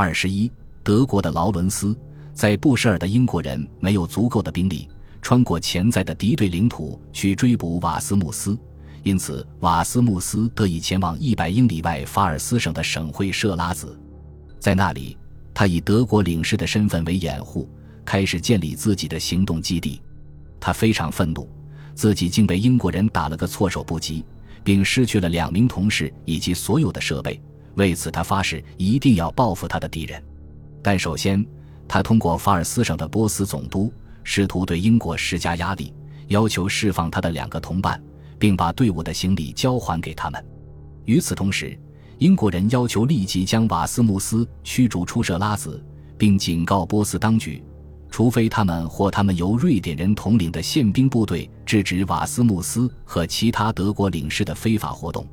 [0.00, 0.48] 二十一，
[0.84, 1.92] 德国的劳伦斯
[2.32, 4.88] 在布什尔的英国人没有足够的兵力
[5.20, 8.56] 穿过潜在的敌对领土去追捕瓦斯穆斯，
[9.02, 13.98] 因此瓦斯穆斯得以前往一百英里外法尔斯省的省会设拉子，
[14.60, 15.18] 在那里，
[15.52, 17.68] 他以德国领事的身份为掩护，
[18.04, 20.00] 开始建立自己的行动基地。
[20.60, 21.50] 他非常愤怒，
[21.96, 24.24] 自己竟被英国人打了个措手不及，
[24.62, 27.42] 并失去了两名同事以及所有的设备。
[27.74, 30.22] 为此，他发誓一定要报复他的敌人。
[30.82, 31.44] 但首先，
[31.86, 33.92] 他通过法尔斯省的波斯总督，
[34.24, 35.92] 试图对英国施加压力，
[36.28, 38.02] 要求释放他的两个同伴，
[38.38, 40.44] 并把队伍的行李交还给他们。
[41.04, 41.78] 与此同时，
[42.18, 45.82] 英国人要求立即将瓦斯穆斯驱逐出设拉子，
[46.16, 47.62] 并警告波斯当局，
[48.10, 55.26] 除非他们或他们由瑞典人统领的宪兵部队制止瓦斯穆斯和其他德国领事的非法活动。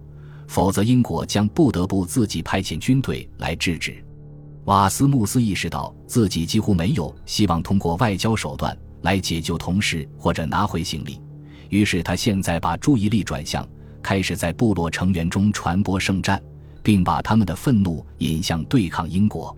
[0.47, 4.03] 否则，英国将不得不自己派遣军队来制止。
[4.65, 11.21] 瓦斯穆斯意识到自己几乎没有希望通过外交手段来解救同事或者拿回行李，
[11.69, 13.67] 于是他现在把注意力转向，
[14.01, 16.41] 开始在部落成员中传播圣战，
[16.81, 19.55] 并把他们的愤怒引向对抗英国。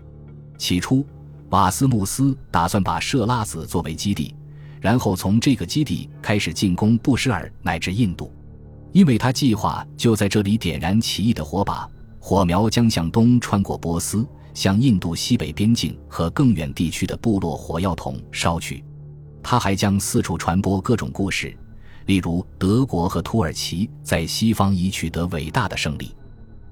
[0.58, 1.06] 起初，
[1.50, 4.34] 瓦斯穆斯打算把设拉子作为基地，
[4.80, 8.30] 然后从这个基地开始进攻布什尔乃至印度。
[8.92, 18.84] 因为他计划就在这里点燃起义的火把，火苗将向东穿过波斯，向印度西北边境和更远地区的部落火药桶烧去。
[19.42, 21.56] 他还将四处传播各种故事，
[22.06, 26.14] 例如德国和土耳其在西方已取得伟大的胜利，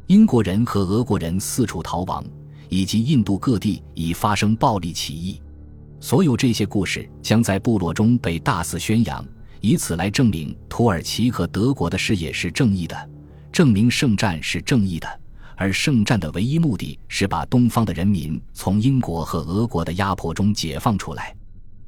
[0.07, 2.25] 英国人和俄国人四处逃亡，
[2.69, 5.41] 以及印度各地已发生暴力起义。
[6.01, 9.25] 所有这些故事将在部落中被大肆宣扬。
[9.61, 13.11] 以此来证明土耳其和德国的事业是正义的，
[13.51, 15.21] 证明圣战是正义的，
[15.57, 21.35] 而圣战的唯一目的是把东方的人民从英国和俄国的压迫中解放出来。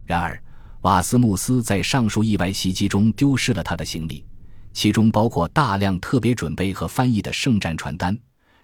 [0.05, 0.43] 然而，
[0.83, 4.25] 瓦斯穆斯在上述意外袭击中丢失了他的行李，
[4.73, 8.17] 其中包括大量特别准备和翻译的圣战传单，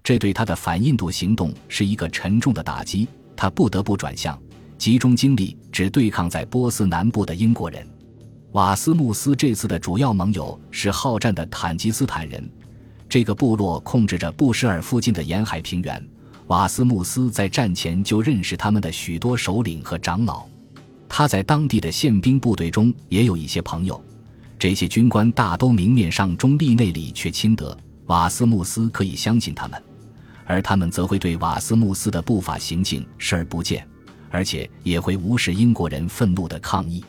[0.02, 3.06] 这对他的反印度行动是一个沉重的打击。
[3.36, 4.40] 他不得不转向，
[4.78, 7.86] 集中精力只对抗在波斯南部的英国人。
[8.54, 12.48] 瓦斯穆斯这次的主要盟友是好战的坦吉斯坦人，
[13.08, 16.08] 这个部落控制着布什尔附近的沿海平原。
[16.46, 20.44] 瓦斯穆斯在战前就认识他们的许多首领和长老，
[21.08, 24.00] 他在当地的宪兵部队中也有一些朋友。
[24.56, 27.76] 这些军官大都明面上中立，内里却亲德。
[28.06, 29.82] 瓦斯穆斯可以相信他们，
[30.46, 33.84] 而他们则会对瓦斯穆斯的不法行径视而不见，
[34.30, 37.04] 而且也会无视英国人愤怒的抗议。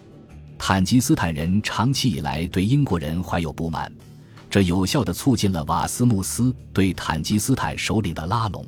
[0.57, 3.91] 坦吉斯坦人长期以来对英国人怀有不满，
[4.49, 8.65] 这有效地促进了瓦斯穆斯对坦吉斯坦首领的拉拢。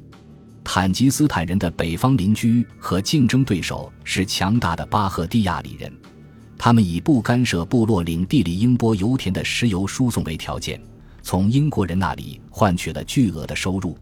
[0.63, 5.91] 坦吉斯坦人的北方邻居和竞争对手是强大的巴赫蒂亚里人，
[6.57, 10.79] 他们以不干涉部落领地里英波油田的石油输送为条件，
[11.23, 13.97] 从英国人那里换取了巨额的收入，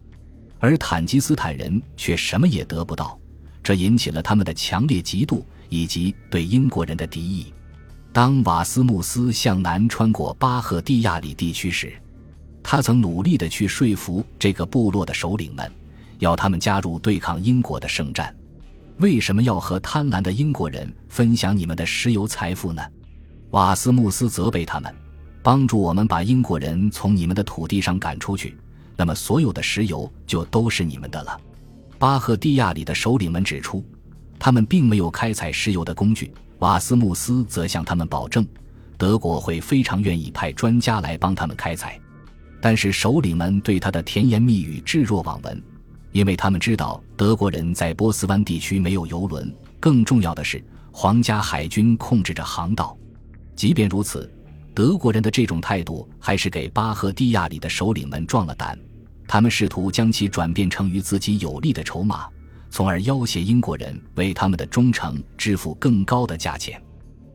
[0.58, 3.16] 而坦吉斯坦人却什么也得不到，
[3.62, 7.54] 这引起了他们的强烈嫉妒以及对英国人的敌意。
[8.16, 11.92] 当瓦斯穆斯向南穿过巴赫蒂亚里地区时，
[12.62, 15.70] 他曾努力地去说服这个部落的首领们，
[16.18, 18.34] 要他们加入对抗英国的圣战。
[19.00, 22.82] 为什么要和贪婪的英国人分享你们的石油财富呢？
[23.50, 24.90] 瓦斯穆斯责备他们，
[25.42, 28.56] 帮助我们把英国人从你们的土地上赶出去，
[28.96, 31.38] 那么所有的石油就都是你们的了。
[31.98, 33.84] 巴赫蒂亚里的首领们指出，
[34.38, 36.32] 他们并没有开采石油的工具。
[36.60, 38.46] 瓦斯穆斯则向他们保证，
[38.96, 42.00] 德国会非常愿意派专家来帮他们开采。
[42.60, 45.62] 但是首领们对他的甜言蜜语置若罔闻，
[46.12, 52.96] 因为他们知道德国人在波斯湾地区没有油轮，更重要的是，皇家海军控制着航道。
[53.54, 54.30] 即便如此，
[54.74, 58.78] 德国人的这种态度还是给巴赫蒂亚里的首领们壮了胆。
[59.28, 62.26] 他们试图将其转变成与自己有利的筹码。
[62.76, 66.78] 从而要挟英国人为他们的忠诚支付更高的价钱。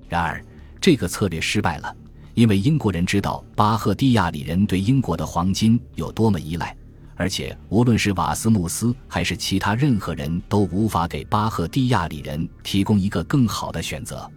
[0.08, 0.40] 然而，
[0.80, 1.96] 这个策略失败了，
[2.36, 6.78] 因为英国人知道巴赫蒂亚里人对英国的黄金有多么依赖，
[7.16, 14.30] 而且无论是瓦斯穆斯还是其他任何人都无法给巴赫蒂亚里人提供一个更好的选择。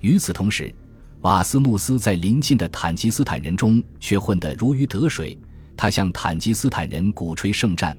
[0.00, 0.74] 与此同时，
[1.20, 5.38] 瓦斯穆斯在邻近的坦吉斯坦人中却混得如鱼得水，
[5.76, 7.96] 他向坦吉斯坦人鼓吹圣战。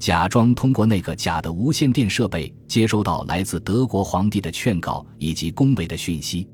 [0.00, 6.48] 假装通过那个假的无线电设备接收到来自德国皇帝的劝告以及恭维的讯息。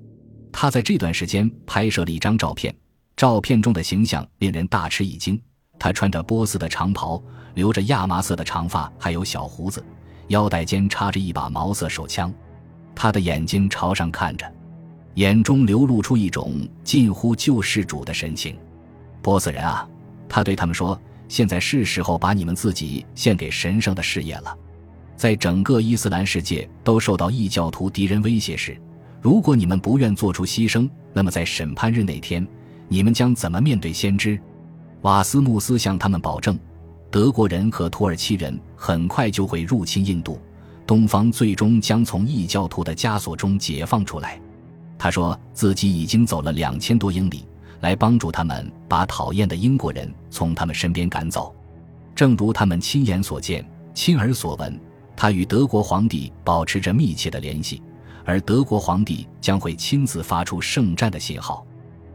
[0.51, 2.75] 他在这段时间拍摄了一张照片，
[3.17, 5.41] 照片中的形象令人大吃一惊。
[5.79, 7.23] 他穿着波斯的长袍，
[7.55, 9.85] 留着亚麻色的长发，还有小胡子，
[10.27, 12.35] 腰带间插着一把毛瑟手枪，
[12.97, 14.53] 他的眼睛朝上看着，
[15.15, 18.59] 眼中流露出一种近乎救世主的神情。
[19.23, 19.89] 波斯人啊，
[20.29, 24.57] 他对他们说：“现在是时候把你们自己献给神圣的事业了。
[25.17, 28.81] 在整个伊斯兰世界都受到异教徒敌人威胁时，
[29.21, 32.47] 如果你们不愿做出牺牲，那么在审判日那天，
[32.89, 34.39] 你们将怎么面对先知？”
[35.03, 36.59] 瓦斯穆斯向他们保证。
[37.11, 40.39] 德国人和土耳其人很快就会入侵印度，
[40.87, 44.41] 东方最终将从异教徒的枷锁中解放出来。
[44.99, 47.47] 他说自己已经走了两千多英里，
[47.81, 51.55] 来帮助他们把讨厌的英国人从他们身边赶走。
[52.15, 54.81] 正如他们亲眼所见、亲耳所闻，
[55.17, 57.83] 他与德国皇帝保持着密切的联系，
[58.25, 61.67] 而德国皇帝将会亲自发出圣战的信号。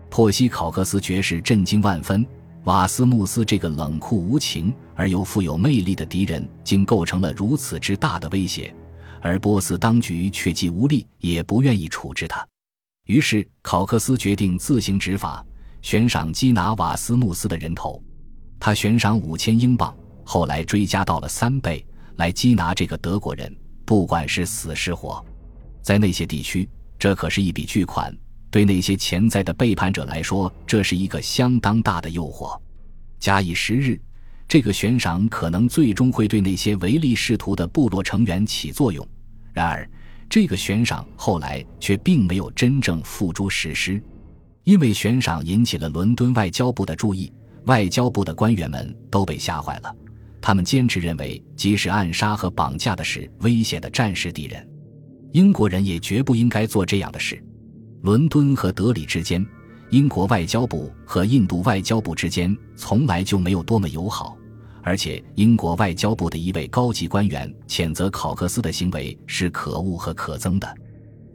[0.09, 2.25] 珀西考克斯爵士震惊万分。
[2.65, 8.71] 瓦斯穆斯这个冷酷无情而又富有魅力的敌人，竟构成了如此之大的威胁，
[9.19, 12.47] 而波斯当局却既无力也不愿意处置他。
[13.07, 15.43] 于是，考克斯决定自行执法，
[15.81, 18.01] 悬赏缉拿瓦斯穆斯的人头。
[18.59, 21.85] 他悬赏五千英镑，后来追加到了三倍，
[22.17, 23.55] 来缉拿这个德国人，
[23.85, 25.23] 不管是死是活。
[25.81, 26.69] 在那些地区，
[26.99, 28.15] 这可是一笔巨款。
[28.51, 32.59] 对那些潜在的背叛者来说，这是一个相当大的诱惑。
[33.17, 33.99] 假以时日，
[34.47, 39.07] 这个悬赏可能最终会对那些唯利是图的部落成员起作用。
[39.53, 39.89] 然而，
[40.29, 44.03] 这个悬赏后来却并没有真正付诸实施，
[44.63, 47.31] 因为悬赏引起了伦敦外交部的注意。
[47.65, 49.95] 外交部的官员们都被吓坏了，
[50.41, 54.67] 他们坚持认为，即使暗杀和绑架的是危险的战时敌人，
[55.31, 57.39] 英国人也绝不应该做这样的事。
[58.01, 59.45] 伦敦和德里之间，
[59.91, 64.35] 英国外交部和印度外交部之间从来就没有多么友好，
[64.81, 70.67] 而且英国外交部的一位高级官员谴责考克斯的行为是可恶和可憎的。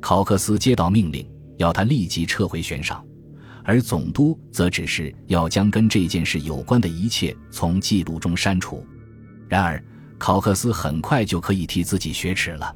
[0.00, 1.25] 考克斯接到命令，
[1.56, 3.05] 要他立即撤回悬赏，
[3.66, 8.86] 而总督则只是要将跟这件事有关的一切从记录中删除。
[9.48, 9.82] 然而，
[10.16, 12.74] 考克斯很快就可以替自己雪耻了。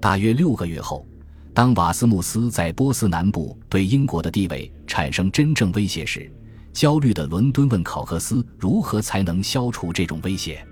[0.00, 1.06] 大约六个月后。
[1.54, 6.32] 当瓦斯穆斯在波斯南部对英国的地位产生真正威胁时，
[6.72, 10.66] 焦虑的伦敦问考克斯如何才能消除这种威胁。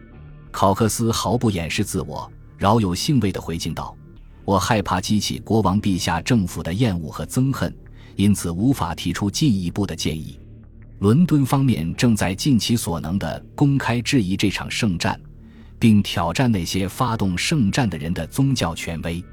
[0.50, 3.94] 考克斯毫不掩饰自我，饶有兴味地回敬道
[4.46, 7.70] ：“我害怕激起国王陛下政府的厌恶和憎恨，
[8.16, 10.38] 因此无法提出进一步的建议。
[11.00, 15.18] 伦敦方面正在尽其所能地公开质疑这场圣战，
[15.78, 19.24] 并挑战那些发动圣战的人的宗教权威。”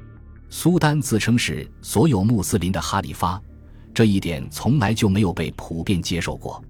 [0.49, 3.41] 苏丹自称是所有穆斯林的哈里发，
[3.93, 6.63] 这一点从来就没有被普遍接受过。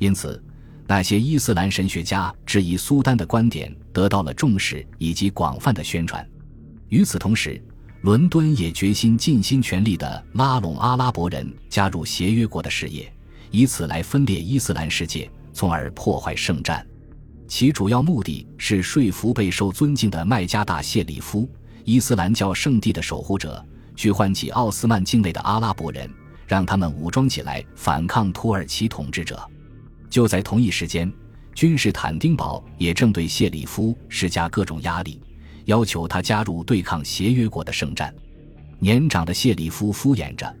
[0.00, 0.42] 因此，
[0.88, 6.28] 那些伊斯兰神学家质疑苏丹的观点得到了重视以及广泛的宣传。
[6.88, 7.62] 与此同时，
[8.02, 13.12] 伦敦也决心尽心全力地拉拢阿拉伯人加入协约国的事业，
[13.52, 16.84] 以此来分裂伊斯兰世界，从而破坏圣战。
[17.46, 21.48] 其主要目的是说服备受尊敬的麦加大谢里夫。
[21.84, 23.64] 伊斯兰教圣地的守护者，
[23.94, 26.10] 去唤起奥斯曼境内的阿拉伯人，
[26.44, 29.40] 让他们武装起来反抗土耳其统治者。
[30.10, 31.12] 就在同一时间，
[31.54, 35.20] 君士坦丁堡也正对谢里夫施加各种压力，
[35.66, 38.14] 要求他加入对抗协约国的圣战。
[38.78, 40.52] 年长的谢里夫敷衍着，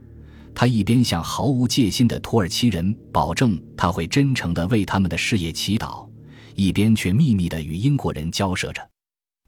[0.54, 6.06] 他一边向毫无戒心的土耳其人保证他会真诚地为他们的事业祈祷，
[6.54, 8.80] 一边却秘密地与英国人交涉着。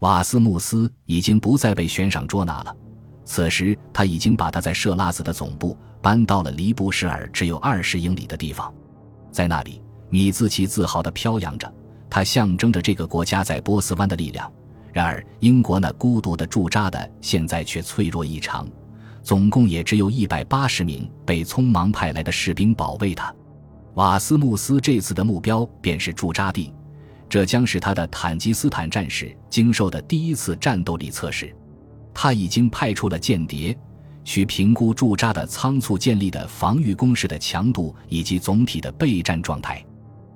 [0.01, 2.77] 瓦斯穆斯已经不再被悬赏捉拿了。
[3.25, 8.75] 此时，他已经把他在设拉子的总部搬到了离布什尔只有二十英里的地方，
[9.31, 9.81] 在那里，
[10.11, 11.73] 米兹奇自豪地飘扬着，
[12.11, 14.53] 他象征着这个国家在波斯湾的力量。
[14.95, 18.65] 然而，英国那孤独的驻扎的现在却脆弱异常，
[19.25, 23.35] 总共也只有一百八十名被匆忙派来的士兵保卫他。
[23.95, 26.73] 瓦斯穆斯这次的目标便是驻扎地。
[27.29, 31.53] 这将是他的坦吉斯坦战士经受的第一次战斗力测试。
[32.15, 33.77] 他已经派出了间谍，
[34.23, 39.85] 去评估驻扎的仓促建立的防御工事的强度以及总体的备战状态。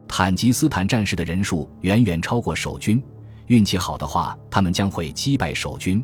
[0.09, 3.01] 坦吉斯坦战士的人数远远超过守军，
[3.49, 6.03] 运气好的话，他们将会击败守军。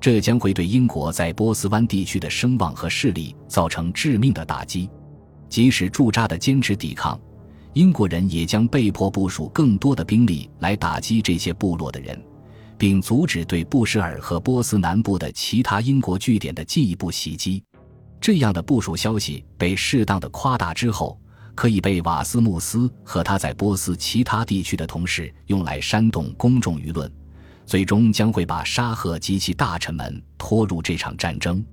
[0.00, 4.90] 这将会对英国在波斯湾地区的声望和势力造成致命的打击。
[5.48, 7.18] 即使驻扎的坚持抵抗。
[7.72, 12.20] 英国人也将被迫部署更多的兵力来打击这些部落的人，
[12.78, 17.62] 并阻止对布什尔和波斯南部的其他英国据点的进一步袭击。
[18.20, 21.18] 这样的部署消息被适当的夸大之后，
[21.54, 27.10] 可以被瓦斯穆斯和他在波斯其他地区的同事用来煽动公众舆论，
[27.64, 31.64] 最终将会把沙赫及其大臣们拖入这场战争。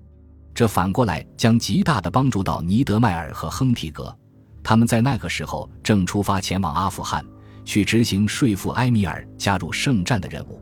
[0.53, 4.15] 这反过来将极大的帮助到尼德迈尔和亨提格，
[4.61, 7.25] 他们在那个时候正出发前往阿富汗，
[7.63, 10.61] 去执行说服埃米尔加入圣战的任务。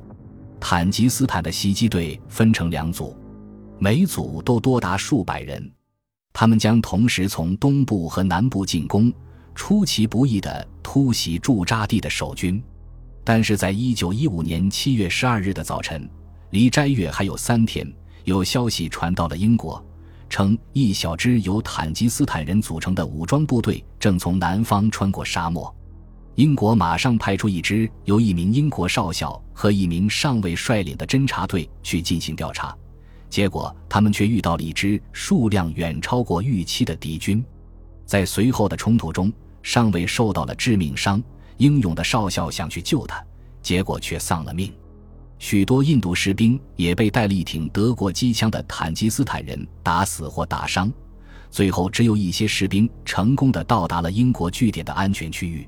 [0.59, 3.17] 坦吉斯坦的袭击队分成两组，
[3.79, 5.71] 每组都多达数百人，
[6.33, 9.11] 他们将同时从东部和南部进攻，
[9.53, 12.61] 出其不意地突袭驻扎地的守军。
[13.23, 16.09] 但是在一九一五年七月十二日的早晨，
[16.51, 17.85] 离斋月还有三天。
[18.25, 19.83] 有消息传到了英国，
[20.29, 25.73] 称一小支由坦吉斯坦人组成的武装部队正从南方穿过沙漠。
[26.35, 32.75] 英国马上派出一支由一名英国少校和一名上尉率领的侦察队去进行调查，
[33.29, 37.43] 结果他们却遇到了一支数量远超过预期的敌军。
[38.05, 39.31] 在随后的冲突中，
[39.61, 41.21] 上尉受到了致命伤，
[41.57, 43.23] 英勇的少校想去救他，
[43.61, 44.73] 结果却丧了命。
[45.37, 50.91] 许多印度士兵也被带了一挺德国机枪的坦吉斯坦人打死或打伤，
[51.49, 55.67] 最后只有一些士兵成功的到达了英国据点的安全区域。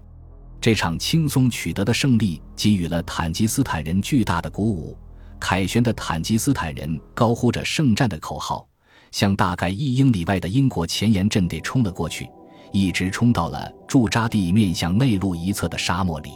[0.59, 4.97] 这场轻松取得的胜利给予了坦吉斯坦人巨大的鼓舞，
[5.41, 8.65] 凯旋的坦吉斯坦人高呼着圣战的口号，
[9.11, 12.29] 向大概一英里外的英国前沿阵地冲了过去，
[12.71, 16.31] 一直冲到了驻扎地面向内陆一侧的沙漠里。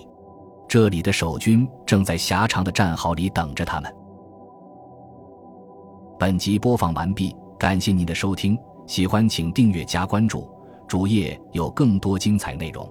[0.67, 3.95] 这里的守军正在狭长的战壕里等着他们。
[6.19, 8.57] 本集播放完毕，感谢您的收听，
[8.87, 10.49] 喜欢请订阅加关注，
[10.87, 12.89] 主页有更多精彩内容。